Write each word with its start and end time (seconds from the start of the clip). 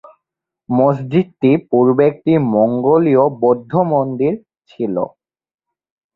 মসজিদটি 0.69 1.51
পূর্বে 1.69 2.03
একটি 2.11 2.31
মঙ্গোলিয় 2.53 3.23
বৌদ্ধ 3.41 3.71
মন্দির 3.91 4.33
ছিল। 4.69 4.95